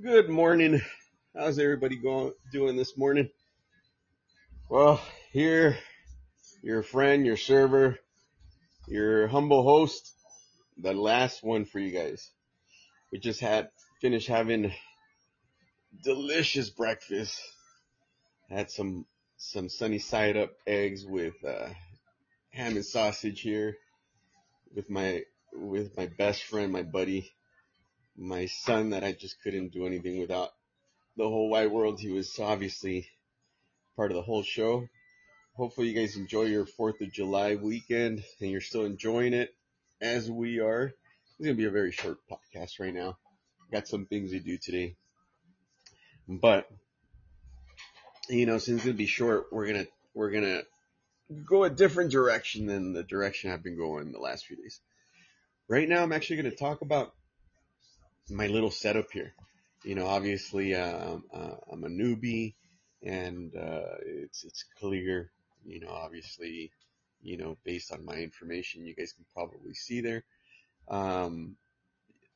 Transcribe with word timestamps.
Good 0.00 0.30
morning. 0.30 0.80
How's 1.36 1.58
everybody 1.58 1.96
going 1.96 2.32
doing 2.50 2.76
this 2.76 2.96
morning? 2.96 3.28
Well, 4.70 5.00
here, 5.32 5.78
your 6.62 6.82
friend, 6.82 7.26
your 7.26 7.36
server, 7.36 7.98
your 8.88 9.28
humble 9.28 9.62
host, 9.62 10.10
the 10.78 10.94
last 10.94 11.44
one 11.44 11.66
for 11.66 11.78
you 11.78 11.90
guys. 11.90 12.30
We 13.12 13.18
just 13.18 13.40
had 13.40 13.68
finished 14.00 14.28
having 14.28 14.72
delicious 16.02 16.70
breakfast. 16.70 17.38
Had 18.48 18.70
some 18.70 19.04
some 19.36 19.68
sunny 19.68 19.98
side 19.98 20.38
up 20.38 20.52
eggs 20.66 21.04
with 21.04 21.34
uh, 21.44 21.68
ham 22.48 22.76
and 22.76 22.84
sausage 22.84 23.42
here 23.42 23.76
with 24.74 24.88
my 24.88 25.22
with 25.52 25.94
my 25.98 26.06
best 26.06 26.44
friend, 26.44 26.72
my 26.72 26.82
buddy, 26.82 27.30
my 28.16 28.46
son 28.46 28.90
that 28.90 29.04
I 29.04 29.12
just 29.12 29.40
couldn't 29.42 29.72
do 29.72 29.86
anything 29.86 30.18
without 30.18 30.50
the 31.16 31.24
whole 31.24 31.48
wide 31.48 31.70
world. 31.70 32.00
He 32.00 32.10
was 32.10 32.38
obviously 32.38 33.08
part 33.96 34.10
of 34.10 34.16
the 34.16 34.22
whole 34.22 34.42
show. 34.42 34.86
Hopefully 35.54 35.88
you 35.88 35.94
guys 35.94 36.16
enjoy 36.16 36.44
your 36.44 36.66
4th 36.66 37.00
of 37.00 37.12
July 37.12 37.56
weekend 37.56 38.24
and 38.40 38.50
you're 38.50 38.60
still 38.60 38.84
enjoying 38.84 39.34
it 39.34 39.54
as 40.00 40.30
we 40.30 40.60
are. 40.60 40.84
It's 40.84 41.44
going 41.46 41.56
to 41.56 41.62
be 41.62 41.68
a 41.68 41.70
very 41.70 41.92
short 41.92 42.18
podcast 42.30 42.80
right 42.80 42.94
now. 42.94 43.18
Got 43.70 43.88
some 43.88 44.06
things 44.06 44.30
to 44.30 44.40
do 44.40 44.58
today. 44.58 44.96
But, 46.28 46.66
you 48.28 48.46
know, 48.46 48.58
since 48.58 48.76
it's 48.76 48.84
going 48.84 48.96
to 48.96 48.98
be 48.98 49.06
short, 49.06 49.46
we're 49.52 49.66
going 49.66 49.84
to, 49.84 49.90
we're 50.14 50.30
going 50.30 50.44
to 50.44 50.64
go 51.46 51.64
a 51.64 51.70
different 51.70 52.12
direction 52.12 52.66
than 52.66 52.92
the 52.92 53.02
direction 53.02 53.50
I've 53.50 53.62
been 53.62 53.76
going 53.76 54.12
the 54.12 54.18
last 54.18 54.46
few 54.46 54.56
days. 54.56 54.80
Right 55.68 55.88
now, 55.88 56.02
I'm 56.02 56.12
actually 56.12 56.36
going 56.36 56.50
to 56.50 56.56
talk 56.56 56.82
about 56.82 57.12
my 58.30 58.46
little 58.46 58.70
setup 58.70 59.10
here. 59.12 59.32
You 59.84 59.94
know, 59.94 60.06
obviously, 60.06 60.74
uh, 60.74 61.16
uh, 61.34 61.56
I'm 61.70 61.84
a 61.84 61.88
newbie 61.88 62.54
and, 63.02 63.54
uh, 63.56 63.96
it's, 64.06 64.44
it's 64.44 64.64
clear, 64.78 65.32
you 65.64 65.80
know, 65.80 65.90
obviously, 65.90 66.70
you 67.20 67.36
know, 67.36 67.56
based 67.64 67.92
on 67.92 68.04
my 68.04 68.14
information, 68.14 68.86
you 68.86 68.94
guys 68.94 69.12
can 69.12 69.24
probably 69.34 69.74
see 69.74 70.00
there. 70.00 70.24
Um, 70.88 71.56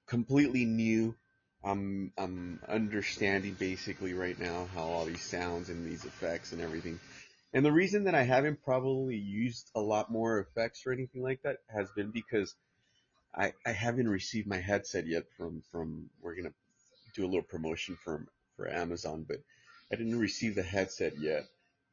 completely 0.06 0.64
new. 0.64 1.14
I'm, 1.64 2.12
I'm 2.16 2.60
understanding 2.68 3.54
basically 3.58 4.14
right 4.14 4.38
now 4.38 4.68
how 4.74 4.82
all 4.82 5.04
these 5.04 5.22
sounds 5.22 5.68
and 5.68 5.86
these 5.86 6.04
effects 6.04 6.52
and 6.52 6.60
everything. 6.60 7.00
And 7.52 7.64
the 7.64 7.72
reason 7.72 8.04
that 8.04 8.14
I 8.14 8.22
haven't 8.22 8.62
probably 8.62 9.16
used 9.16 9.70
a 9.74 9.80
lot 9.80 10.10
more 10.10 10.40
effects 10.40 10.82
or 10.86 10.92
anything 10.92 11.22
like 11.22 11.42
that 11.42 11.58
has 11.68 11.88
been 11.96 12.10
because 12.10 12.54
I, 13.36 13.52
I 13.66 13.72
haven't 13.72 14.08
received 14.08 14.46
my 14.46 14.58
headset 14.58 15.06
yet 15.06 15.24
from, 15.36 15.62
from, 15.70 16.08
we're 16.22 16.34
going 16.34 16.48
to 16.48 16.54
do 17.14 17.24
a 17.24 17.28
little 17.28 17.42
promotion 17.42 17.96
for, 18.02 18.26
for 18.56 18.68
Amazon, 18.68 19.24
but 19.28 19.38
I 19.92 19.96
didn't 19.96 20.18
receive 20.18 20.54
the 20.54 20.62
headset 20.62 21.18
yet, 21.20 21.44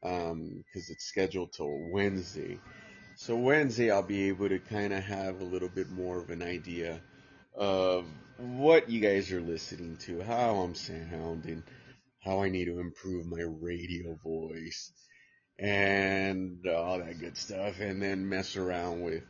um, 0.03 0.63
cause 0.73 0.89
it's 0.89 1.05
scheduled 1.05 1.53
till 1.53 1.89
Wednesday. 1.91 2.59
So 3.15 3.35
Wednesday 3.35 3.91
I'll 3.91 4.03
be 4.03 4.29
able 4.29 4.49
to 4.49 4.59
kind 4.59 4.93
of 4.93 5.03
have 5.03 5.41
a 5.41 5.45
little 5.45 5.69
bit 5.69 5.89
more 5.91 6.17
of 6.17 6.29
an 6.29 6.41
idea 6.41 7.01
of 7.55 8.05
what 8.37 8.89
you 8.89 8.99
guys 8.99 9.31
are 9.31 9.41
listening 9.41 9.97
to, 9.97 10.21
how 10.23 10.55
I'm 10.55 10.75
sounding, 10.75 11.63
how 12.19 12.41
I 12.41 12.49
need 12.49 12.65
to 12.65 12.79
improve 12.79 13.25
my 13.25 13.41
radio 13.41 14.15
voice, 14.23 14.91
and 15.59 16.65
all 16.67 16.99
that 16.99 17.19
good 17.19 17.37
stuff, 17.37 17.79
and 17.79 18.01
then 18.01 18.27
mess 18.27 18.57
around 18.57 19.01
with 19.01 19.23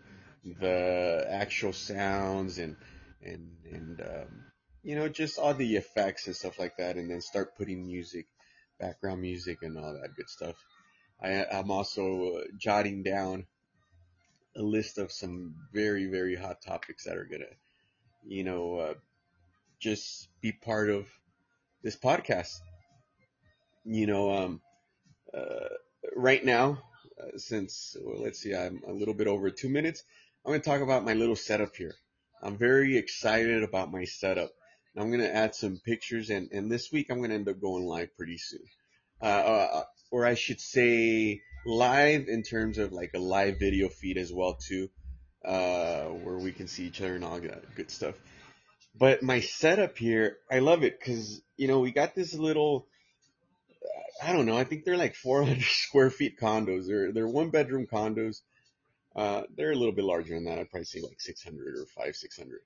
the 0.43 1.25
actual 1.29 1.73
sounds 1.73 2.57
and 2.57 2.75
and 3.21 3.49
and 3.71 4.01
um, 4.01 4.45
you 4.83 4.95
know 4.95 5.07
just 5.07 5.39
all 5.39 5.53
the 5.53 5.75
effects 5.75 6.27
and 6.27 6.35
stuff 6.35 6.59
like 6.59 6.77
that, 6.77 6.97
and 6.97 7.09
then 7.09 7.21
start 7.21 7.55
putting 7.57 7.85
music, 7.85 8.27
background 8.79 9.21
music, 9.21 9.59
and 9.61 9.77
all 9.77 9.93
that 9.93 10.15
good 10.15 10.29
stuff. 10.29 10.55
I, 11.21 11.45
I'm 11.45 11.71
also 11.71 12.37
uh, 12.37 12.43
jotting 12.57 13.03
down 13.03 13.45
a 14.55 14.61
list 14.61 14.97
of 14.97 15.11
some 15.11 15.55
very 15.73 16.05
very 16.05 16.35
hot 16.35 16.61
topics 16.61 17.05
that 17.05 17.17
are 17.17 17.25
gonna 17.25 17.45
you 18.25 18.43
know 18.43 18.77
uh, 18.77 18.93
just 19.79 20.27
be 20.41 20.51
part 20.51 20.89
of 20.89 21.07
this 21.83 21.95
podcast. 21.97 22.59
You 23.85 24.07
know, 24.07 24.33
um, 24.33 24.61
uh, 25.33 25.67
right 26.15 26.43
now, 26.43 26.81
uh, 27.21 27.37
since 27.37 27.97
well, 28.01 28.21
let's 28.23 28.39
see, 28.39 28.55
I'm 28.55 28.81
a 28.87 28.93
little 28.93 29.13
bit 29.13 29.27
over 29.27 29.49
two 29.49 29.69
minutes. 29.69 30.03
I'm 30.45 30.51
going 30.51 30.61
to 30.61 30.69
talk 30.69 30.81
about 30.81 31.05
my 31.05 31.13
little 31.13 31.37
setup 31.37 31.73
here. 31.75 31.95
I'm 32.41 32.57
very 32.57 32.97
excited 32.97 33.63
about 33.63 33.93
my 33.93 34.03
setup. 34.03 34.51
I'm 34.97 35.07
going 35.07 35.21
to 35.21 35.33
add 35.33 35.55
some 35.55 35.79
pictures 35.85 36.29
and, 36.29 36.49
and 36.51 36.69
this 36.69 36.91
week 36.91 37.09
I'm 37.09 37.19
going 37.19 37.29
to 37.29 37.35
end 37.35 37.47
up 37.47 37.61
going 37.61 37.85
live 37.85 38.15
pretty 38.17 38.37
soon. 38.37 38.63
Uh, 39.21 39.25
uh, 39.25 39.83
or 40.11 40.25
I 40.25 40.33
should 40.33 40.59
say 40.59 41.41
live 41.65 42.27
in 42.27 42.43
terms 42.43 42.77
of 42.77 42.91
like 42.91 43.11
a 43.15 43.19
live 43.19 43.57
video 43.57 43.87
feed 43.87 44.17
as 44.17 44.33
well 44.33 44.55
too, 44.55 44.89
uh, 45.45 46.07
where 46.07 46.37
we 46.37 46.51
can 46.51 46.67
see 46.67 46.83
each 46.83 46.99
other 46.99 47.15
and 47.15 47.23
all 47.23 47.39
that 47.39 47.75
good 47.75 47.89
stuff. 47.89 48.15
But 48.99 49.23
my 49.23 49.39
setup 49.39 49.97
here, 49.97 50.37
I 50.51 50.59
love 50.59 50.83
it 50.83 50.99
because, 50.99 51.41
you 51.55 51.69
know, 51.69 51.79
we 51.79 51.91
got 51.91 52.15
this 52.15 52.33
little, 52.33 52.85
I 54.21 54.33
don't 54.33 54.45
know, 54.45 54.57
I 54.57 54.65
think 54.65 54.83
they're 54.83 54.97
like 54.97 55.15
400 55.15 55.61
square 55.61 56.09
feet 56.09 56.37
condos. 56.37 56.85
They're, 56.85 57.13
they're 57.13 57.27
one 57.27 57.49
bedroom 57.49 57.87
condos. 57.87 58.41
Uh, 59.15 59.43
they're 59.55 59.71
a 59.71 59.75
little 59.75 59.93
bit 59.93 60.05
larger 60.05 60.33
than 60.33 60.45
that. 60.45 60.59
I'd 60.59 60.69
probably 60.69 60.85
say 60.85 61.01
like 61.01 61.21
600 61.21 61.75
or 61.75 61.85
five, 61.85 62.15
600. 62.15 62.59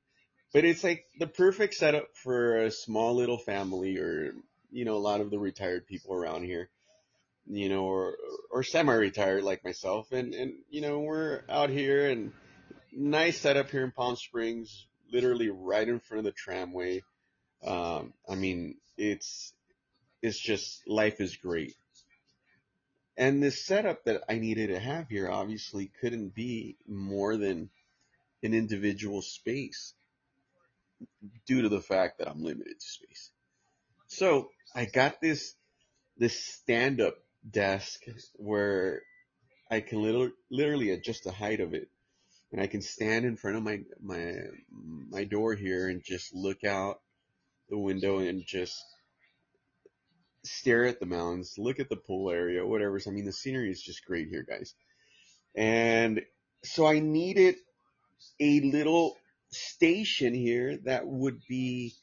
But 0.54 0.64
it's 0.64 0.84
like 0.84 1.06
the 1.20 1.28
perfect 1.28 1.74
setup 1.74 2.08
for 2.16 2.58
a 2.64 2.72
small 2.72 3.16
little 3.16 3.38
family 3.38 3.98
or, 3.98 4.34
you 4.72 4.86
know, 4.86 4.96
a 4.96 4.98
lot 4.98 5.20
of 5.20 5.30
the 5.30 5.40
retired 5.40 5.88
people 5.88 6.14
around 6.14 6.44
here, 6.44 6.70
you 7.48 7.68
know, 7.68 7.84
or, 7.84 8.16
or 8.50 8.64
semi-retired 8.64 9.44
like 9.44 9.66
myself. 9.66 10.12
And, 10.14 10.34
and, 10.34 10.54
you 10.70 10.82
know, 10.82 11.00
we're 11.00 11.42
out 11.50 11.70
here 11.70 12.10
and 12.10 12.32
nice 12.94 13.40
setup 13.40 13.70
here 13.70 13.84
in 13.84 13.92
Palm 13.92 14.16
Springs, 14.16 14.86
literally 15.12 15.50
right 15.50 15.88
in 15.88 16.00
front 16.00 16.20
of 16.20 16.26
the 16.26 16.32
tramway. 16.32 17.04
Um, 17.66 18.14
I 18.30 18.36
mean, 18.36 18.78
it's, 18.98 19.54
it's 20.22 20.40
just, 20.40 20.88
life 20.88 21.20
is 21.20 21.36
great. 21.36 21.76
And 23.18 23.42
this 23.42 23.66
setup 23.66 24.06
that 24.06 24.24
I 24.30 24.38
needed 24.38 24.68
to 24.68 24.80
have 24.80 25.10
here 25.10 25.30
obviously 25.30 25.92
couldn't 26.02 26.36
be 26.36 26.78
more 26.88 27.36
than 27.36 27.70
an 28.44 28.54
individual 28.54 29.24
space 29.24 29.94
due 31.48 31.64
to 31.64 31.70
the 31.70 31.82
fact 31.82 32.20
that 32.20 32.30
I'm 32.30 32.44
limited 32.44 32.80
to 32.80 32.86
space. 32.86 33.32
So 34.08 34.50
I 34.76 34.86
got 34.86 35.20
this, 35.20 35.56
this 36.18 36.40
stand 36.40 37.02
up 37.02 37.16
desk 37.50 38.02
where 38.36 39.02
I 39.70 39.82
can 39.82 40.02
literally, 40.04 40.32
literally 40.52 40.92
adjust 40.92 41.24
the 41.24 41.32
height 41.32 41.60
of 41.60 41.74
it 41.74 41.90
and 42.52 42.62
I 42.62 42.68
can 42.68 42.82
stand 42.82 43.26
in 43.26 43.36
front 43.36 43.58
of 43.58 43.64
my, 43.64 43.82
my, 44.02 44.36
my 45.10 45.24
door 45.24 45.56
here 45.56 45.90
and 45.90 46.04
just 46.04 46.36
look 46.36 46.64
out 46.64 47.02
the 47.70 47.78
window 47.78 48.20
and 48.20 48.46
just 48.46 48.78
stare 50.48 50.86
at 50.86 51.00
the 51.00 51.06
mountains, 51.06 51.56
look 51.58 51.80
at 51.80 51.90
the 51.90 51.96
pool 51.96 52.32
area, 52.32 52.66
whatever. 52.66 53.00
So, 53.00 53.12
I 53.12 53.14
mean, 53.14 53.26
the 53.26 53.34
scenery 53.34 53.72
is 53.72 53.82
just 53.82 54.06
great 54.06 54.30
here, 54.30 54.46
guys. 54.48 54.74
And 55.56 56.22
so 56.64 56.86
I 56.86 57.00
needed 57.00 57.56
a 58.40 58.62
little 58.62 59.16
station 59.52 60.34
here 60.34 60.78
that 60.86 61.08
would 61.08 61.40
be 61.48 61.94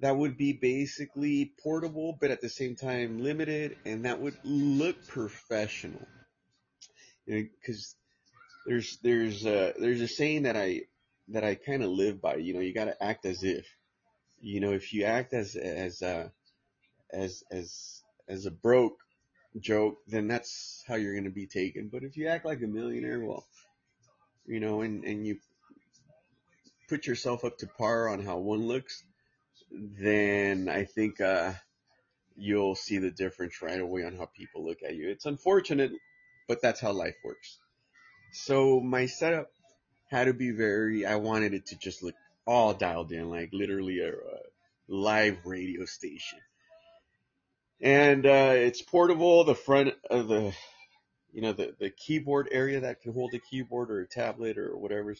that 0.00 0.16
would 0.16 0.36
be 0.36 0.52
basically 0.52 1.52
portable 1.62 2.18
but 2.20 2.30
at 2.30 2.40
the 2.40 2.48
same 2.48 2.74
time 2.74 3.22
limited 3.22 3.76
and 3.84 4.04
that 4.04 4.20
would 4.20 4.36
look 4.42 5.06
professional 5.06 6.06
because 7.26 7.94
you 8.66 8.72
know, 8.72 8.76
there's 8.76 8.98
there's 9.02 9.46
a 9.46 9.74
there's 9.78 10.00
a 10.00 10.08
saying 10.08 10.42
that 10.42 10.56
I 10.56 10.82
that 11.28 11.44
I 11.44 11.54
kind 11.54 11.82
of 11.82 11.90
live 11.90 12.20
by 12.20 12.36
you 12.36 12.52
know 12.52 12.60
you 12.60 12.74
got 12.74 12.86
to 12.86 13.02
act 13.02 13.24
as 13.26 13.42
if 13.42 13.66
you 14.40 14.60
know 14.60 14.72
if 14.72 14.92
you 14.92 15.04
act 15.04 15.32
as 15.32 15.54
as 15.54 16.02
uh 16.02 16.28
as 17.12 17.42
as 17.50 18.02
as 18.28 18.46
a 18.46 18.50
broke 18.50 18.98
joke, 19.60 19.98
then 20.06 20.28
that's 20.28 20.84
how 20.86 20.96
you're 20.96 21.14
going 21.14 21.24
to 21.24 21.30
be 21.30 21.46
taken. 21.46 21.88
But 21.88 22.02
if 22.02 22.16
you 22.16 22.28
act 22.28 22.44
like 22.44 22.62
a 22.62 22.66
millionaire, 22.66 23.20
well, 23.20 23.46
you 24.46 24.60
know, 24.60 24.82
and 24.82 25.04
and 25.04 25.26
you 25.26 25.38
put 26.88 27.06
yourself 27.06 27.44
up 27.44 27.58
to 27.58 27.66
par 27.66 28.08
on 28.08 28.24
how 28.24 28.38
one 28.38 28.66
looks, 28.66 29.02
then 29.70 30.68
I 30.68 30.84
think 30.84 31.20
uh, 31.20 31.52
you'll 32.36 32.74
see 32.74 32.98
the 32.98 33.10
difference 33.10 33.62
right 33.62 33.80
away 33.80 34.04
on 34.04 34.16
how 34.16 34.26
people 34.26 34.64
look 34.64 34.78
at 34.86 34.94
you. 34.94 35.08
It's 35.08 35.26
unfortunate, 35.26 35.92
but 36.48 36.62
that's 36.62 36.80
how 36.80 36.92
life 36.92 37.16
works. 37.24 37.58
So 38.32 38.80
my 38.80 39.06
setup 39.06 39.48
had 40.10 40.24
to 40.24 40.34
be 40.34 40.50
very. 40.50 41.06
I 41.06 41.16
wanted 41.16 41.54
it 41.54 41.66
to 41.66 41.78
just 41.78 42.02
look 42.02 42.14
all 42.46 42.74
dialed 42.74 43.10
in, 43.10 43.30
like 43.30 43.50
literally 43.52 44.00
a, 44.00 44.10
a 44.10 44.38
live 44.88 45.38
radio 45.44 45.84
station 45.84 46.38
and 47.80 48.26
uh, 48.26 48.52
it's 48.54 48.82
portable. 48.82 49.44
The 49.44 49.54
front 49.54 49.94
of 50.10 50.28
the, 50.28 50.54
you 51.32 51.42
know, 51.42 51.52
the 51.52 51.74
the 51.78 51.90
keyboard 51.90 52.48
area 52.52 52.80
that 52.80 53.02
can 53.02 53.12
hold 53.12 53.34
a 53.34 53.38
keyboard 53.38 53.90
or 53.90 54.00
a 54.00 54.08
tablet 54.08 54.58
or 54.58 54.76
whatever, 54.76 55.14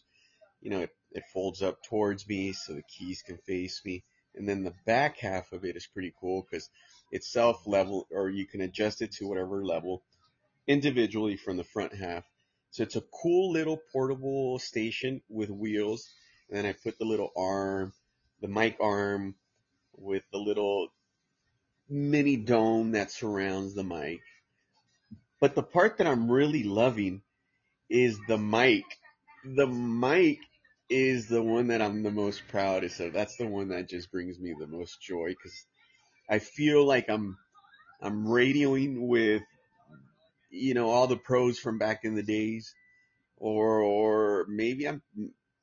you 0.61 0.71
know, 0.71 0.81
it, 0.81 0.91
it 1.13 1.25
folds 1.33 1.63
up 1.63 1.83
towards 1.85 2.29
me 2.29 2.53
so 2.53 2.75
the 2.75 2.83
keys 2.83 3.23
can 3.23 3.39
face 3.39 3.83
me, 3.85 4.05
And 4.35 4.49
then 4.49 4.65
the 4.65 4.75
back 4.87 5.19
half 5.19 5.53
of 5.53 5.65
it 5.65 5.77
is 5.77 5.87
pretty 5.87 6.13
cool 6.21 6.47
because 6.51 6.69
it's 7.13 7.33
self 7.33 7.67
level 7.67 8.07
or 8.11 8.29
you 8.31 8.47
can 8.47 8.61
adjust 8.61 9.03
it 9.03 9.13
to 9.13 9.27
whatever 9.29 9.65
level 9.65 10.03
individually 10.67 11.37
from 11.37 11.57
the 11.57 11.65
front 11.65 11.95
half. 11.95 12.25
So 12.71 12.83
it's 12.83 12.97
a 12.97 13.05
cool 13.23 13.53
little 13.53 13.81
portable 13.93 14.59
station 14.59 15.23
with 15.29 15.51
wheels. 15.51 16.09
And 16.49 16.59
then 16.59 16.67
I 16.67 16.73
put 16.73 16.99
the 16.99 17.05
little 17.05 17.33
arm, 17.37 17.93
the 18.41 18.49
mic 18.49 18.77
arm 18.81 19.35
with 19.97 20.25
the 20.33 20.39
little 20.39 20.89
mini 21.89 22.37
dome 22.37 22.93
that 22.93 23.11
surrounds 23.11 23.75
the 23.75 23.85
mic. 23.85 24.21
But 25.41 25.55
the 25.55 25.63
part 25.63 25.99
that 25.99 26.07
I'm 26.07 26.31
really 26.31 26.65
loving 26.65 27.23
is 27.89 28.19
the 28.27 28.39
mic. 28.39 28.85
The 29.45 29.67
mic 29.67 30.39
is 30.89 31.29
the 31.29 31.43
one 31.43 31.69
that 31.69 31.83
I'm 31.83 32.03
the 32.03 32.11
most 32.11 32.43
proudest 32.49 33.01
of. 33.01 33.13
That's 33.13 33.37
the 33.37 33.47
one 33.47 33.69
that 33.69 33.89
just 33.89 34.11
brings 34.11 34.39
me 34.39 34.55
the 34.59 34.67
most 34.67 35.01
joy 35.01 35.29
because 35.29 35.67
I 36.29 36.39
feel 36.39 36.85
like 36.85 37.09
I'm 37.09 37.37
I'm 38.01 38.27
radioing 38.27 39.07
with 39.07 39.43
you 40.51 40.75
know 40.75 40.91
all 40.91 41.07
the 41.07 41.17
pros 41.17 41.59
from 41.59 41.79
back 41.79 42.05
in 42.05 42.15
the 42.15 42.23
days, 42.23 42.75
or 43.37 43.81
or 43.81 44.47
maybe 44.49 44.89
I'm 44.89 45.03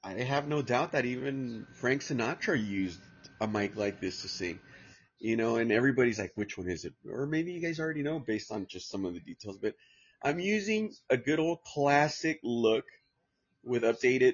I 0.04 0.14
have 0.14 0.48
no 0.48 0.62
doubt 0.62 0.92
that 0.94 1.06
even 1.06 1.66
Frank 1.74 2.02
Sinatra 2.02 2.58
used 2.62 3.00
a 3.40 3.48
mic 3.48 3.76
like 3.76 4.00
this 4.00 4.22
to 4.22 4.28
sing. 4.28 4.60
You 5.24 5.38
know, 5.38 5.56
and 5.56 5.72
everybody's 5.72 6.20
like, 6.20 6.34
which 6.36 6.58
one 6.58 6.68
is 6.68 6.84
it? 6.84 6.94
Or 7.10 7.26
maybe 7.26 7.54
you 7.54 7.62
guys 7.62 7.80
already 7.80 8.04
know 8.04 8.20
based 8.20 8.52
on 8.52 8.68
just 8.68 8.90
some 8.90 9.06
of 9.06 9.14
the 9.14 9.22
details, 9.22 9.58
but 9.58 9.74
I'm 10.22 10.38
using 10.38 10.92
a 11.10 11.16
good 11.16 11.40
old 11.40 11.64
classic 11.64 12.42
look 12.44 12.84
with 13.64 13.84
updated 13.84 14.34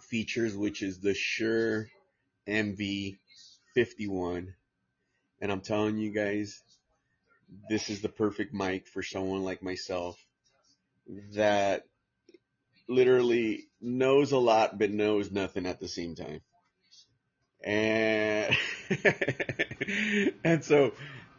features, 0.00 0.56
which 0.56 0.82
is 0.82 0.98
the 0.98 1.14
Shure 1.14 1.86
MV51. 2.48 4.48
And 5.40 5.52
I'm 5.52 5.60
telling 5.60 5.98
you 5.98 6.10
guys, 6.10 6.60
this 7.70 7.88
is 7.88 8.00
the 8.00 8.08
perfect 8.08 8.52
mic 8.52 8.88
for 8.88 9.04
someone 9.04 9.44
like 9.44 9.62
myself 9.62 10.18
that 11.34 11.84
literally 12.88 13.68
knows 13.80 14.32
a 14.32 14.38
lot 14.38 14.80
but 14.80 14.90
knows 14.90 15.30
nothing 15.30 15.64
at 15.64 15.78
the 15.78 15.86
same 15.86 16.16
time. 16.16 16.40
And 17.62 18.56
and 20.44 20.64
so 20.64 20.92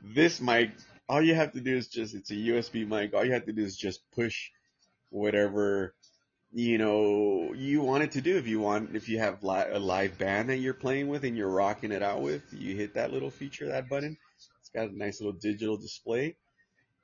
this 0.04 0.42
mic, 0.42 0.72
all 1.08 1.22
you 1.22 1.36
have 1.36 1.54
to 1.54 1.62
do 1.62 1.76
is 1.76 1.88
just 1.88 2.14
it's 2.16 2.32
a 2.32 2.36
USB 2.36 2.88
mic. 2.88 3.14
All 3.14 3.26
you 3.26 3.34
have 3.34 3.46
to 3.46 3.54
do 3.54 3.64
is 3.64 3.78
just 3.78 4.02
push 4.12 4.50
whatever 5.10 5.94
you 6.54 6.78
know 6.78 7.54
you 7.56 7.82
want 7.82 8.04
it 8.04 8.12
to 8.14 8.22
do. 8.22 8.38
If 8.38 8.48
you 8.48 8.60
want, 8.60 8.96
if 8.96 9.10
you 9.10 9.20
have 9.20 9.44
li- 9.44 9.66
a 9.72 9.80
live 9.80 10.18
band 10.18 10.50
that 10.50 10.58
you're 10.58 10.74
playing 10.74 11.08
with 11.08 11.24
and 11.24 11.38
you're 11.38 11.50
rocking 11.50 11.92
it 11.92 12.04
out 12.04 12.22
with, 12.22 12.44
you 12.54 12.76
hit 12.76 12.96
that 12.96 13.12
little 13.12 13.32
feature, 13.32 13.68
that 13.68 13.90
button. 13.90 14.18
It's 14.60 14.70
got 14.70 14.90
a 14.90 14.98
nice 14.98 15.20
little 15.20 15.40
digital 15.40 15.78
display. 15.78 16.36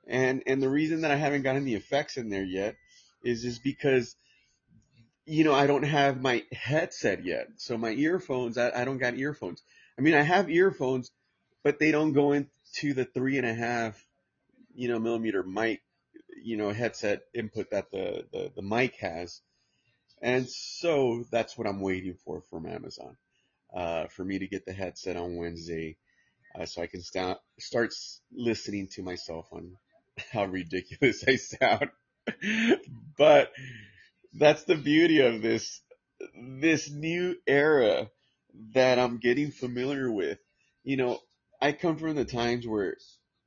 And 0.06 0.42
and 0.46 0.62
the 0.62 0.68
reason 0.68 1.02
that 1.02 1.10
I 1.10 1.16
haven't 1.16 1.42
gotten 1.42 1.64
the 1.64 1.74
effects 1.74 2.16
in 2.16 2.30
there 2.30 2.44
yet 2.44 2.76
is 3.24 3.42
just 3.42 3.62
because 3.62 4.16
you 5.30 5.44
know, 5.44 5.54
I 5.54 5.68
don't 5.68 5.84
have 5.84 6.20
my 6.20 6.42
headset 6.50 7.24
yet. 7.24 7.46
So 7.58 7.78
my 7.78 7.90
earphones, 7.90 8.58
I, 8.58 8.72
I 8.74 8.84
don't 8.84 8.98
got 8.98 9.16
earphones. 9.16 9.62
I 9.96 10.02
mean, 10.02 10.14
I 10.14 10.22
have 10.22 10.50
earphones, 10.50 11.12
but 11.62 11.78
they 11.78 11.92
don't 11.92 12.14
go 12.14 12.32
into 12.32 12.94
the 12.94 13.04
three 13.04 13.38
and 13.38 13.46
a 13.46 13.54
half, 13.54 14.04
you 14.74 14.88
know, 14.88 14.98
millimeter 14.98 15.44
mic, 15.44 15.82
you 16.42 16.56
know, 16.56 16.72
headset 16.72 17.22
input 17.32 17.70
that 17.70 17.92
the, 17.92 18.26
the, 18.32 18.50
the 18.56 18.62
mic 18.62 18.96
has. 18.96 19.40
And 20.20 20.48
so 20.48 21.24
that's 21.30 21.56
what 21.56 21.68
I'm 21.68 21.80
waiting 21.80 22.16
for 22.24 22.42
from 22.50 22.66
Amazon, 22.66 23.16
uh, 23.72 24.08
for 24.08 24.24
me 24.24 24.40
to 24.40 24.48
get 24.48 24.66
the 24.66 24.72
headset 24.72 25.16
on 25.16 25.36
Wednesday, 25.36 25.96
uh, 26.58 26.66
so 26.66 26.82
I 26.82 26.88
can 26.88 27.02
start, 27.02 27.38
start 27.60 27.94
listening 28.32 28.88
to 28.94 29.04
myself 29.04 29.46
on 29.52 29.76
how 30.32 30.46
ridiculous 30.46 31.22
I 31.28 31.36
sound. 31.36 31.90
but, 33.16 33.52
that's 34.34 34.64
the 34.64 34.76
beauty 34.76 35.20
of 35.20 35.42
this 35.42 35.80
this 36.60 36.90
new 36.90 37.36
era 37.46 38.10
that 38.74 38.98
I'm 38.98 39.18
getting 39.18 39.50
familiar 39.50 40.10
with. 40.10 40.38
You 40.84 40.96
know, 40.96 41.18
I 41.60 41.72
come 41.72 41.96
from 41.96 42.16
the 42.16 42.24
times 42.24 42.66
where 42.66 42.96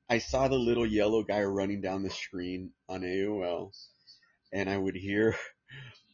I 0.09 0.17
saw 0.19 0.47
the 0.47 0.55
little 0.55 0.85
yellow 0.85 1.23
guy 1.23 1.43
running 1.43 1.81
down 1.81 2.03
the 2.03 2.09
screen 2.09 2.71
on 2.89 3.01
AOL 3.01 3.71
and 4.51 4.69
I 4.69 4.77
would 4.77 4.95
hear 4.95 5.35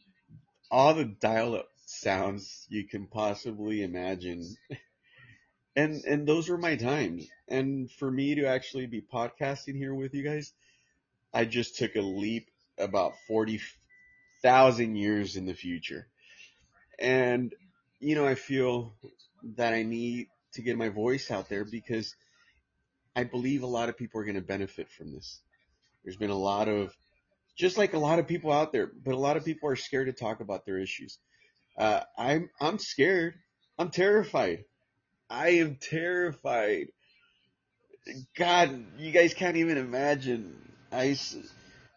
all 0.70 0.94
the 0.94 1.04
dial 1.04 1.56
up 1.56 1.68
sounds 1.86 2.66
you 2.68 2.86
can 2.86 3.06
possibly 3.06 3.82
imagine. 3.82 4.56
And 5.76 6.02
and 6.04 6.26
those 6.26 6.48
were 6.48 6.58
my 6.58 6.76
times. 6.76 7.28
And 7.48 7.90
for 7.90 8.10
me 8.10 8.34
to 8.36 8.46
actually 8.46 8.86
be 8.86 9.02
podcasting 9.02 9.76
here 9.76 9.94
with 9.94 10.14
you 10.14 10.24
guys, 10.24 10.52
I 11.32 11.44
just 11.44 11.76
took 11.76 11.94
a 11.96 12.00
leap 12.00 12.48
about 12.78 13.12
40 13.28 13.60
thousand 14.42 14.96
years 14.96 15.36
in 15.36 15.46
the 15.46 15.54
future. 15.54 16.06
And, 16.98 17.52
you 17.98 18.14
know, 18.14 18.26
I 18.26 18.34
feel 18.34 18.94
that 19.56 19.72
I 19.72 19.82
need 19.82 20.28
to 20.54 20.62
get 20.62 20.76
my 20.76 20.88
voice 20.88 21.30
out 21.30 21.48
there 21.48 21.64
because 21.64 22.14
I 23.16 23.24
believe 23.24 23.62
a 23.62 23.66
lot 23.66 23.88
of 23.88 23.96
people 23.96 24.20
are 24.20 24.24
going 24.24 24.34
to 24.34 24.40
benefit 24.40 24.88
from 24.90 25.12
this. 25.12 25.40
There's 26.04 26.16
been 26.16 26.30
a 26.30 26.34
lot 26.34 26.68
of, 26.68 26.94
just 27.56 27.78
like 27.78 27.94
a 27.94 27.98
lot 27.98 28.18
of 28.18 28.26
people 28.26 28.52
out 28.52 28.72
there, 28.72 28.90
but 29.04 29.14
a 29.14 29.18
lot 29.18 29.36
of 29.36 29.44
people 29.44 29.68
are 29.68 29.76
scared 29.76 30.06
to 30.06 30.12
talk 30.12 30.40
about 30.40 30.64
their 30.64 30.78
issues. 30.78 31.18
Uh, 31.78 32.00
I'm, 32.16 32.50
I'm 32.60 32.78
scared. 32.78 33.34
I'm 33.78 33.90
terrified. 33.90 34.64
I 35.28 35.50
am 35.50 35.76
terrified. 35.76 36.88
God, 38.36 38.84
you 38.98 39.12
guys 39.12 39.34
can't 39.34 39.56
even 39.56 39.78
imagine. 39.78 40.56
I, 40.90 41.16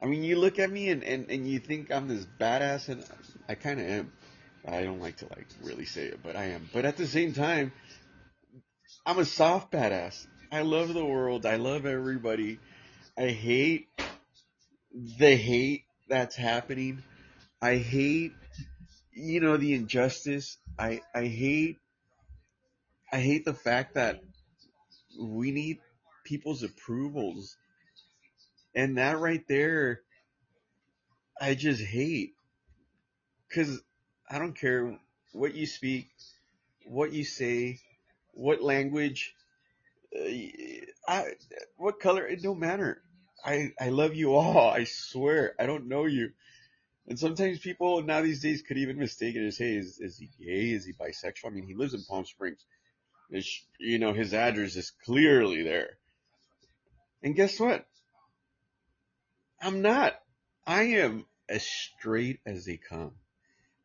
I 0.04 0.06
mean, 0.06 0.22
you 0.22 0.38
look 0.38 0.60
at 0.60 0.70
me 0.70 0.90
and, 0.90 1.02
and, 1.02 1.32
and 1.32 1.48
you 1.48 1.60
think 1.60 1.90
I'm 1.90 2.10
this 2.10 2.28
badass, 2.38 2.90
and 2.90 3.06
I 3.48 3.56
kind 3.56 3.80
of 3.80 3.88
am. 3.88 4.12
I 4.68 4.84
don't 4.84 5.00
like 5.00 5.18
to 5.18 5.26
like 5.30 5.48
really 5.64 5.86
say 5.86 6.04
it, 6.04 6.20
but 6.22 6.36
I 6.36 6.48
am. 6.48 6.70
But 6.74 6.84
at 6.84 6.98
the 6.98 7.08
same 7.08 7.34
time, 7.34 7.72
I'm 9.06 9.18
a 9.18 9.26
soft 9.26 9.72
badass. 9.72 10.28
I 10.52 10.62
love 10.64 10.94
the 10.94 11.06
world. 11.06 11.46
I 11.46 11.56
love 11.56 11.86
everybody. 11.86 12.60
I 13.18 13.28
hate 13.28 13.88
the 15.20 15.36
hate 15.36 15.84
that's 16.10 16.36
happening. 16.36 17.02
I 17.62 17.78
hate, 17.78 18.34
you 19.14 19.40
know, 19.40 19.56
the 19.56 19.74
injustice. 19.74 20.58
I, 20.78 21.02
I 21.16 21.28
hate, 21.28 21.78
I 23.12 23.20
hate 23.20 23.46
the 23.46 23.54
fact 23.54 23.96
that 23.96 24.20
we 25.18 25.52
need 25.52 25.80
people's 26.26 26.62
approvals 26.62 27.56
and 28.76 28.98
that 28.98 29.20
right 29.20 29.44
there, 29.48 30.02
I 31.40 31.56
just 31.56 31.82
hate. 31.82 32.34
Cause 33.54 33.82
I 34.30 34.40
don't 34.40 34.58
care 34.58 34.98
what 35.32 35.54
you 35.54 35.66
speak, 35.66 36.10
what 36.86 37.14
you 37.14 37.24
say, 37.24 37.80
what 38.34 38.64
language, 38.64 39.36
uh, 40.16 40.30
I, 41.08 41.26
what 41.78 42.00
color, 42.00 42.26
it 42.26 42.42
don't 42.42 42.60
matter. 42.60 43.02
I, 43.46 43.74
I 43.80 43.90
love 43.90 44.16
you 44.16 44.36
all. 44.36 44.70
I 44.74 44.86
swear. 44.86 45.54
I 45.60 45.66
don't 45.66 45.88
know 45.88 46.06
you. 46.06 46.32
And 47.08 47.20
sometimes 47.20 47.60
people 47.60 48.02
now 48.02 48.22
these 48.22 48.42
days 48.42 48.62
could 48.62 48.78
even 48.78 48.98
mistake 48.98 49.36
it 49.36 49.46
as, 49.46 49.58
hey, 49.58 49.76
is, 49.76 50.00
is 50.00 50.18
he 50.18 50.30
gay? 50.40 50.72
Is 50.72 50.86
he 50.86 50.94
bisexual? 50.94 51.48
I 51.48 51.50
mean, 51.50 51.68
he 51.68 51.76
lives 51.76 51.94
in 51.94 52.04
Palm 52.06 52.26
Springs. 52.26 52.64
It's, 53.30 53.64
you 53.80 54.00
know, 54.00 54.14
his 54.14 54.34
address 54.34 54.76
is 54.76 54.92
clearly 55.04 55.64
there. 55.64 55.98
And 57.22 57.36
guess 57.36 57.60
what? 57.60 57.86
I'm 59.64 59.82
not. 59.82 60.20
I 60.68 60.84
am 60.84 61.26
as 61.48 61.66
straight 61.66 62.42
as 62.46 62.66
they 62.66 62.78
come. 62.78 63.14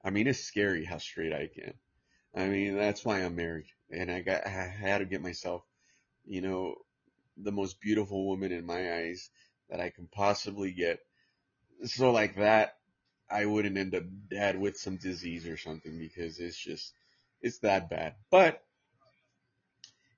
I 0.05 0.11
mean, 0.11 0.27
it's 0.27 0.41
scary 0.41 0.85
how 0.85 0.99
straight 0.99 1.33
I 1.33 1.47
can. 1.47 1.75
I 2.35 2.49
mean, 2.49 2.77
that's 2.77 3.05
why 3.05 3.21
I'm 3.21 3.37
married. 3.37 3.69
And 3.91 4.11
I 4.11 4.21
got, 4.21 4.45
I 4.45 4.51
had 4.51 4.99
to 4.99 5.05
get 5.05 5.23
myself, 5.23 5.63
you 6.27 6.41
know, 6.41 6.75
the 7.37 7.53
most 7.53 7.81
beautiful 7.81 8.27
woman 8.27 8.51
in 8.51 8.67
my 8.67 8.93
eyes 8.93 9.31
that 9.71 9.81
I 9.81 9.91
can 9.91 10.09
possibly 10.11 10.73
get. 10.73 10.99
So 11.85 12.11
like 12.11 12.37
that, 12.37 12.77
I 13.31 13.47
wouldn't 13.47 13.79
end 13.79 13.95
up 13.95 14.03
dead 14.29 14.59
with 14.59 14.77
some 14.79 14.97
disease 14.97 15.47
or 15.47 15.57
something 15.57 15.97
because 15.97 16.41
it's 16.41 16.59
just, 16.59 16.93
it's 17.41 17.59
that 17.59 17.89
bad. 17.89 18.15
But, 18.31 18.65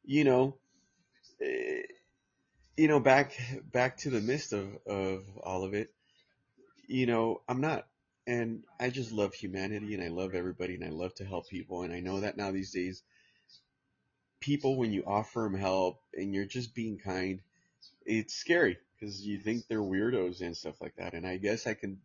you 0.05 0.25
know, 0.25 0.57
eh, 1.43 1.83
you 2.77 2.89
know, 2.89 3.01
back 3.01 3.39
back 3.73 3.99
to 3.99 4.11
the 4.11 4.21
midst 4.21 4.53
of 4.53 4.69
of 4.87 5.25
all 5.43 5.65
of 5.65 5.75
it, 5.75 5.89
you 6.87 7.07
know, 7.07 7.43
I'm 7.49 7.61
not, 7.61 7.87
and 8.27 8.65
I 8.79 8.91
just 8.91 9.13
love 9.13 9.35
humanity 9.35 9.95
and 9.95 10.03
I 10.03 10.09
love 10.09 10.35
everybody 10.35 10.75
and 10.75 10.85
I 10.85 10.91
love 10.91 11.15
to 11.17 11.25
help 11.25 11.49
people 11.49 11.83
and 11.83 11.93
I 11.93 12.01
know 12.01 12.21
that 12.21 12.37
now 12.37 12.51
these 12.51 12.73
days, 12.73 13.03
people 14.41 14.77
when 14.77 14.93
you 14.93 15.05
offer 15.07 15.41
them 15.41 15.55
help 15.55 16.01
and 16.15 16.35
you're 16.35 16.47
just 16.47 16.75
being 16.75 16.99
kind, 16.99 17.41
it's 18.07 18.35
scary 18.35 18.79
because 18.99 19.21
you 19.25 19.39
think 19.39 19.67
they're 19.67 19.81
weirdos 19.81 20.41
and 20.41 20.57
stuff 20.57 20.81
like 20.81 20.97
that. 20.97 21.15
And 21.15 21.27
I 21.27 21.37
guess 21.37 21.67
I 21.67 21.75
can 21.75 21.99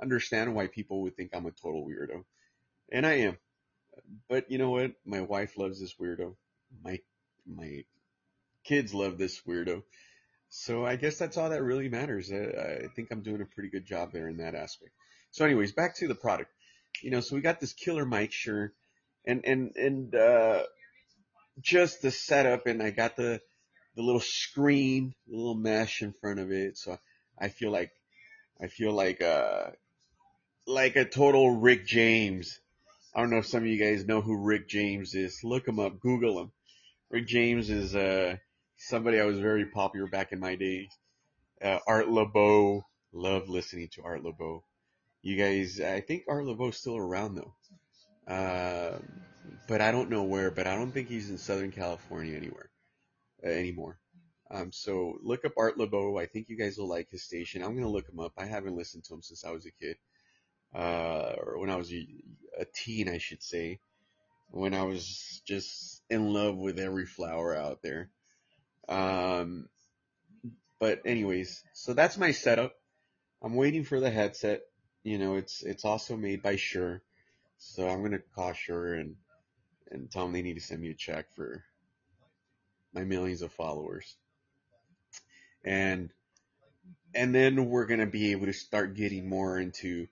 understand 0.00 0.54
why 0.54 0.66
people 0.66 1.02
would 1.02 1.16
think 1.16 1.30
I'm 1.34 1.46
a 1.46 1.50
total 1.50 1.86
weirdo, 1.86 2.24
and 2.92 3.06
I 3.06 3.12
am. 3.20 3.38
But 4.28 4.50
you 4.50 4.58
know 4.58 4.70
what? 4.70 4.92
My 5.04 5.22
wife 5.22 5.56
loves 5.56 5.80
this 5.80 5.94
weirdo, 5.94 6.34
my 6.84 7.00
my 7.46 7.84
kids 8.66 8.92
love 8.92 9.18
this 9.18 9.40
weirdo. 9.46 9.82
So 10.48 10.86
I 10.86 10.96
guess 10.96 11.18
that's 11.18 11.36
all 11.36 11.50
that 11.50 11.62
really 11.62 11.88
matters. 11.88 12.30
I, 12.32 12.36
I 12.36 12.86
think 12.94 13.08
I'm 13.10 13.22
doing 13.22 13.42
a 13.42 13.46
pretty 13.46 13.68
good 13.68 13.86
job 13.86 14.12
there 14.12 14.28
in 14.28 14.38
that 14.38 14.54
aspect. 14.54 14.92
So 15.30 15.44
anyways, 15.44 15.72
back 15.72 15.96
to 15.96 16.08
the 16.08 16.14
product. 16.14 16.50
You 17.02 17.10
know, 17.10 17.20
so 17.20 17.34
we 17.34 17.42
got 17.42 17.60
this 17.60 17.72
killer 17.72 18.06
mic, 18.06 18.32
Shure. 18.32 18.72
And, 19.26 19.44
and, 19.44 19.72
and, 19.76 20.14
uh, 20.14 20.62
just 21.60 22.00
the 22.02 22.10
setup 22.10 22.66
and 22.66 22.82
I 22.82 22.90
got 22.90 23.16
the, 23.16 23.40
the 23.96 24.02
little 24.02 24.20
screen, 24.20 25.14
the 25.26 25.36
little 25.36 25.54
mesh 25.54 26.02
in 26.02 26.14
front 26.20 26.38
of 26.38 26.52
it. 26.52 26.78
So 26.78 26.98
I 27.38 27.48
feel 27.48 27.70
like, 27.70 27.90
I 28.62 28.68
feel 28.68 28.92
like, 28.92 29.20
uh, 29.22 29.70
like 30.66 30.96
a 30.96 31.04
total 31.04 31.50
Rick 31.56 31.86
James. 31.86 32.60
I 33.14 33.20
don't 33.20 33.30
know 33.30 33.38
if 33.38 33.46
some 33.46 33.62
of 33.62 33.68
you 33.68 33.78
guys 33.78 34.06
know 34.06 34.20
who 34.20 34.44
Rick 34.44 34.68
James 34.68 35.14
is. 35.14 35.40
Look 35.42 35.66
him 35.66 35.80
up, 35.80 36.00
Google 36.00 36.40
him. 36.40 36.52
Rick 37.10 37.26
James 37.26 37.70
is, 37.70 37.94
uh, 37.94 38.36
somebody 38.76 39.20
I 39.20 39.24
was 39.24 39.38
very 39.38 39.66
popular 39.66 40.06
back 40.06 40.32
in 40.32 40.40
my 40.40 40.54
days. 40.54 40.88
Uh, 41.62 41.78
Art 41.86 42.06
Laboe, 42.08 42.82
love 43.12 43.48
listening 43.48 43.88
to 43.92 44.02
Art 44.02 44.22
Laboe. 44.22 44.62
You 45.22 45.36
guys, 45.36 45.80
I 45.80 46.00
think 46.00 46.24
Art 46.28 46.44
Laboe's 46.44 46.76
still 46.76 46.96
around 46.96 47.34
though. 47.36 47.54
Uh, 48.32 48.98
but 49.68 49.80
I 49.80 49.90
don't 49.92 50.10
know 50.10 50.24
where, 50.24 50.50
but 50.50 50.66
I 50.66 50.76
don't 50.76 50.92
think 50.92 51.08
he's 51.08 51.30
in 51.30 51.38
Southern 51.38 51.72
California 51.72 52.36
anywhere, 52.36 52.70
uh, 53.44 53.48
anymore. 53.50 53.98
Um, 54.50 54.70
so 54.72 55.18
look 55.22 55.44
up 55.44 55.52
Art 55.56 55.76
Laboe. 55.78 56.20
I 56.20 56.26
think 56.26 56.48
you 56.48 56.56
guys 56.56 56.78
will 56.78 56.88
like 56.88 57.10
his 57.10 57.24
station. 57.24 57.62
I'm 57.62 57.74
gonna 57.74 57.88
look 57.88 58.08
him 58.08 58.20
up. 58.20 58.32
I 58.36 58.46
haven't 58.46 58.76
listened 58.76 59.04
to 59.04 59.14
him 59.14 59.22
since 59.22 59.44
I 59.44 59.50
was 59.50 59.66
a 59.66 59.72
kid, 59.72 59.96
uh, 60.74 61.34
or 61.38 61.58
when 61.58 61.70
I 61.70 61.76
was 61.76 61.92
a, 61.92 62.06
a 62.60 62.64
teen, 62.64 63.08
I 63.08 63.18
should 63.18 63.42
say. 63.42 63.80
When 64.50 64.74
I 64.74 64.84
was 64.84 65.42
just 65.44 66.02
in 66.08 66.32
love 66.32 66.56
with 66.56 66.78
every 66.78 67.06
flower 67.06 67.56
out 67.56 67.82
there. 67.82 68.10
Um, 68.88 69.68
but 70.78 71.02
anyways, 71.04 71.62
so 71.72 71.94
that's 71.94 72.18
my 72.18 72.32
setup. 72.32 72.74
I'm 73.42 73.54
waiting 73.54 73.84
for 73.84 74.00
the 74.00 74.10
headset. 74.10 74.62
You 75.02 75.18
know, 75.18 75.36
it's 75.36 75.62
it's 75.62 75.84
also 75.84 76.16
made 76.16 76.42
by 76.42 76.56
Shure, 76.56 77.02
so 77.58 77.88
I'm 77.88 78.02
gonna 78.02 78.20
call 78.34 78.52
Shure 78.52 78.94
and 78.94 79.16
and 79.90 80.10
tell 80.10 80.24
them 80.24 80.32
they 80.32 80.42
need 80.42 80.54
to 80.54 80.60
send 80.60 80.80
me 80.80 80.90
a 80.90 80.94
check 80.94 81.32
for 81.34 81.64
my 82.92 83.04
millions 83.04 83.42
of 83.42 83.52
followers. 83.52 84.16
And 85.64 86.10
and 87.14 87.34
then 87.34 87.68
we're 87.70 87.86
gonna 87.86 88.06
be 88.06 88.32
able 88.32 88.46
to 88.46 88.52
start 88.52 88.94
getting 88.94 89.28
more 89.28 89.58
into 89.58 90.08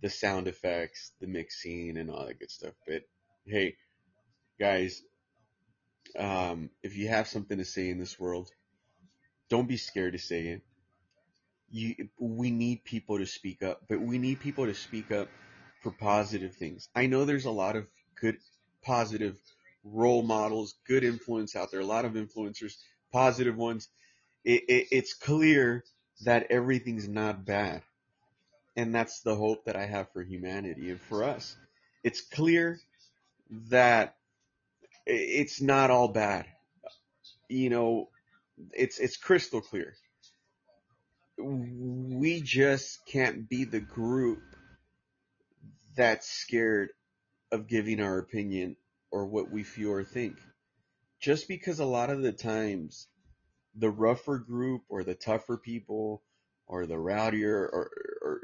the 0.00 0.10
sound 0.10 0.48
effects, 0.48 1.12
the 1.20 1.26
mixing, 1.26 1.96
and 1.96 2.10
all 2.10 2.26
that 2.26 2.38
good 2.38 2.50
stuff. 2.50 2.74
But 2.86 3.02
hey, 3.46 3.76
guys, 4.58 5.02
um, 6.18 6.70
if 6.82 6.96
you 6.96 7.08
have 7.08 7.28
something 7.28 7.58
to 7.58 7.64
say 7.64 7.90
in 7.90 7.98
this 7.98 8.18
world, 8.18 8.50
don't 9.48 9.68
be 9.68 9.76
scared 9.76 10.12
to 10.14 10.18
say 10.18 10.48
it. 10.48 10.62
You, 11.70 12.08
we 12.18 12.50
need 12.50 12.84
people 12.84 13.18
to 13.18 13.26
speak 13.26 13.62
up, 13.62 13.82
but 13.88 14.00
we 14.00 14.18
need 14.18 14.40
people 14.40 14.66
to 14.66 14.74
speak 14.74 15.10
up 15.10 15.28
for 15.82 15.90
positive 15.90 16.54
things. 16.54 16.88
I 16.94 17.06
know 17.06 17.24
there's 17.24 17.46
a 17.46 17.50
lot 17.50 17.76
of 17.76 17.86
good, 18.20 18.36
positive 18.82 19.38
role 19.84 20.22
models, 20.22 20.74
good 20.86 21.04
influence 21.04 21.56
out 21.56 21.70
there, 21.70 21.80
a 21.80 21.86
lot 21.86 22.04
of 22.04 22.12
influencers, 22.12 22.74
positive 23.12 23.56
ones. 23.56 23.88
It, 24.44 24.64
it, 24.68 24.88
it's 24.90 25.14
clear 25.14 25.84
that 26.24 26.46
everything's 26.50 27.08
not 27.08 27.44
bad. 27.44 27.82
And 28.76 28.94
that's 28.94 29.20
the 29.20 29.34
hope 29.34 29.64
that 29.66 29.76
I 29.76 29.86
have 29.86 30.10
for 30.12 30.22
humanity 30.22 30.90
and 30.90 31.00
for 31.00 31.24
us. 31.24 31.56
It's 32.04 32.20
clear 32.22 32.80
that 33.68 34.16
it's 35.06 35.60
not 35.60 35.90
all 35.90 36.08
bad. 36.08 36.46
You 37.48 37.70
know, 37.70 38.08
it's 38.72 38.98
it's 38.98 39.16
crystal 39.16 39.60
clear. 39.60 39.94
We 41.38 42.40
just 42.42 43.04
can't 43.06 43.48
be 43.48 43.64
the 43.64 43.80
group 43.80 44.42
that's 45.96 46.28
scared 46.28 46.90
of 47.50 47.66
giving 47.66 48.00
our 48.00 48.18
opinion 48.18 48.76
or 49.10 49.26
what 49.26 49.50
we 49.50 49.62
feel 49.62 49.90
or 49.90 50.04
think. 50.04 50.36
Just 51.20 51.48
because 51.48 51.80
a 51.80 51.84
lot 51.84 52.10
of 52.10 52.22
the 52.22 52.32
times 52.32 53.08
the 53.74 53.90
rougher 53.90 54.38
group 54.38 54.82
or 54.88 55.04
the 55.04 55.14
tougher 55.14 55.56
people 55.56 56.22
or 56.66 56.86
the 56.86 56.98
rowdier 56.98 57.68
or, 57.72 57.90
or 58.22 58.40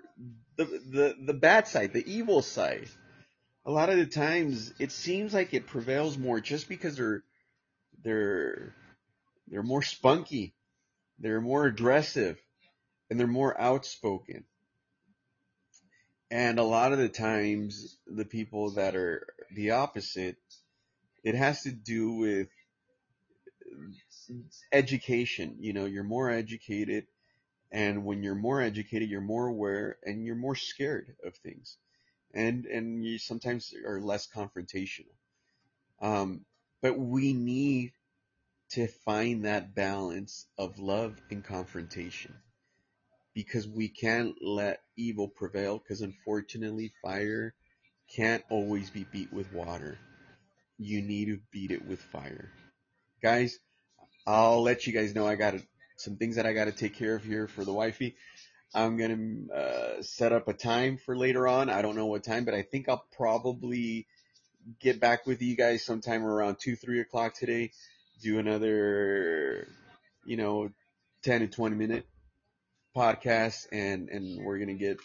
the, 0.56 0.64
the, 0.64 1.16
the 1.26 1.34
bad 1.34 1.68
side, 1.68 1.92
the 1.92 2.10
evil 2.10 2.42
side, 2.42 2.88
a 3.68 3.70
lot 3.70 3.90
of 3.90 3.98
the 3.98 4.06
times 4.06 4.72
it 4.78 4.90
seems 4.90 5.34
like 5.34 5.52
it 5.52 5.66
prevails 5.66 6.16
more 6.16 6.40
just 6.40 6.70
because 6.70 6.96
they're 6.96 7.22
they're 8.02 8.74
they're 9.46 9.62
more 9.62 9.82
spunky, 9.82 10.54
they're 11.18 11.42
more 11.42 11.66
aggressive, 11.66 12.40
and 13.10 13.20
they're 13.20 13.26
more 13.26 13.60
outspoken. 13.60 14.44
And 16.30 16.58
a 16.58 16.64
lot 16.64 16.92
of 16.92 16.98
the 16.98 17.10
times 17.10 17.98
the 18.06 18.24
people 18.24 18.70
that 18.72 18.96
are 18.96 19.26
the 19.54 19.72
opposite, 19.72 20.36
it 21.22 21.34
has 21.34 21.62
to 21.64 21.70
do 21.70 22.12
with 22.12 22.48
education. 24.72 25.56
You 25.60 25.74
know, 25.74 25.84
you're 25.84 26.04
more 26.04 26.30
educated 26.30 27.06
and 27.70 28.06
when 28.06 28.22
you're 28.22 28.34
more 28.34 28.62
educated, 28.62 29.10
you're 29.10 29.20
more 29.20 29.46
aware 29.46 29.98
and 30.04 30.24
you're 30.24 30.36
more 30.36 30.56
scared 30.56 31.14
of 31.22 31.34
things 31.36 31.76
and 32.34 32.66
and 32.66 33.04
you 33.04 33.18
sometimes 33.18 33.74
are 33.86 34.00
less 34.00 34.28
confrontational. 34.28 35.14
Um, 36.00 36.44
but 36.82 36.98
we 36.98 37.32
need 37.32 37.92
to 38.70 38.86
find 38.86 39.44
that 39.44 39.74
balance 39.74 40.46
of 40.58 40.78
love 40.78 41.20
and 41.30 41.42
confrontation 41.42 42.34
because 43.34 43.66
we 43.66 43.88
can't 43.88 44.34
let 44.42 44.80
evil 44.96 45.28
prevail 45.28 45.78
because 45.78 46.02
unfortunately 46.02 46.92
fire 47.02 47.54
can't 48.14 48.44
always 48.50 48.90
be 48.90 49.04
beat 49.12 49.32
with 49.32 49.52
water. 49.52 49.98
You 50.78 51.02
need 51.02 51.26
to 51.26 51.38
beat 51.50 51.70
it 51.70 51.86
with 51.86 52.00
fire. 52.00 52.50
Guys, 53.22 53.58
I'll 54.26 54.62
let 54.62 54.86
you 54.86 54.92
guys 54.92 55.14
know 55.14 55.26
I 55.26 55.34
got 55.34 55.54
some 55.96 56.16
things 56.16 56.36
that 56.36 56.46
I 56.46 56.52
got 56.52 56.66
to 56.66 56.72
take 56.72 56.94
care 56.94 57.14
of 57.14 57.24
here 57.24 57.48
for 57.48 57.64
the 57.64 57.72
wifey. 57.72 58.16
I'm 58.74 58.96
gonna 58.96 59.52
uh, 59.54 60.02
set 60.02 60.32
up 60.32 60.48
a 60.48 60.52
time 60.52 60.98
for 60.98 61.16
later 61.16 61.48
on. 61.48 61.70
I 61.70 61.82
don't 61.82 61.96
know 61.96 62.06
what 62.06 62.24
time, 62.24 62.44
but 62.44 62.54
I 62.54 62.62
think 62.62 62.88
I'll 62.88 63.06
probably 63.16 64.06
get 64.80 65.00
back 65.00 65.26
with 65.26 65.40
you 65.40 65.56
guys 65.56 65.84
sometime 65.84 66.24
around 66.24 66.58
two, 66.60 66.76
three 66.76 67.00
o'clock 67.00 67.34
today. 67.34 67.72
Do 68.22 68.38
another, 68.38 69.68
you 70.26 70.36
know, 70.36 70.70
ten 71.22 71.40
to 71.40 71.48
twenty 71.48 71.76
minute 71.76 72.06
podcast, 72.94 73.66
and 73.72 74.10
and 74.10 74.44
we're 74.44 74.58
gonna 74.58 74.74
get, 74.74 74.98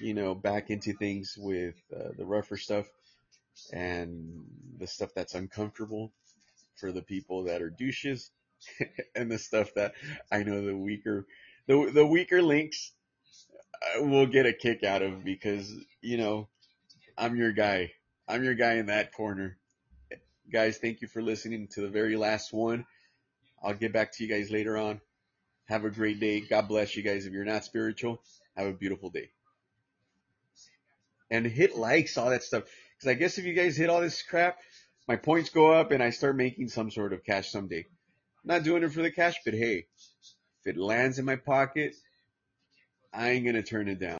you 0.00 0.14
know, 0.14 0.34
back 0.34 0.70
into 0.70 0.92
things 0.92 1.36
with 1.38 1.76
uh, 1.94 2.10
the 2.16 2.26
rougher 2.26 2.56
stuff 2.56 2.86
and 3.72 4.44
the 4.78 4.86
stuff 4.86 5.10
that's 5.14 5.34
uncomfortable 5.34 6.12
for 6.76 6.92
the 6.92 7.02
people 7.02 7.44
that 7.44 7.62
are 7.62 7.70
douches, 7.70 8.32
and 9.14 9.30
the 9.30 9.38
stuff 9.38 9.72
that 9.74 9.94
I 10.32 10.42
know 10.42 10.64
the 10.64 10.76
weaker 10.76 11.26
the 11.68 11.90
the 11.92 12.06
weaker 12.06 12.42
links 12.42 12.92
uh, 13.96 14.02
will 14.02 14.26
get 14.26 14.46
a 14.46 14.52
kick 14.52 14.82
out 14.82 15.02
of 15.02 15.22
because 15.22 15.72
you 16.00 16.16
know 16.16 16.48
I'm 17.16 17.36
your 17.36 17.52
guy. 17.52 17.92
I'm 18.26 18.42
your 18.42 18.54
guy 18.54 18.74
in 18.74 18.86
that 18.86 19.12
corner. 19.12 19.58
Guys, 20.50 20.78
thank 20.78 21.02
you 21.02 21.08
for 21.08 21.22
listening 21.22 21.68
to 21.72 21.82
the 21.82 21.88
very 21.88 22.16
last 22.16 22.52
one. 22.52 22.86
I'll 23.62 23.74
get 23.74 23.92
back 23.92 24.12
to 24.12 24.24
you 24.24 24.30
guys 24.30 24.50
later 24.50 24.76
on. 24.76 25.00
Have 25.66 25.84
a 25.84 25.90
great 25.90 26.18
day. 26.20 26.40
God 26.40 26.68
bless 26.68 26.96
you 26.96 27.02
guys. 27.02 27.26
If 27.26 27.32
you're 27.32 27.44
not 27.44 27.64
spiritual, 27.64 28.22
have 28.56 28.66
a 28.66 28.72
beautiful 28.72 29.10
day. 29.10 29.30
And 31.30 31.44
hit 31.44 31.76
likes, 31.76 32.16
all 32.16 32.30
that 32.30 32.42
stuff. 32.42 32.64
Because 32.96 33.10
I 33.10 33.14
guess 33.14 33.36
if 33.36 33.44
you 33.44 33.52
guys 33.52 33.76
hit 33.76 33.90
all 33.90 34.00
this 34.00 34.22
crap, 34.22 34.58
my 35.06 35.16
points 35.16 35.50
go 35.50 35.70
up 35.70 35.90
and 35.90 36.02
I 36.02 36.10
start 36.10 36.36
making 36.36 36.68
some 36.68 36.90
sort 36.90 37.12
of 37.12 37.24
cash 37.24 37.50
someday. 37.50 37.80
I'm 37.80 38.48
not 38.56 38.62
doing 38.62 38.82
it 38.82 38.92
for 38.92 39.02
the 39.02 39.10
cash, 39.10 39.36
but 39.44 39.52
hey, 39.52 39.86
it 40.68 40.76
lands 40.78 41.18
in 41.18 41.24
my 41.26 41.36
pocket, 41.36 41.96
I 43.12 43.30
ain't 43.30 43.46
gonna 43.46 43.62
turn 43.62 43.88
it 43.88 44.00
down. 44.00 44.16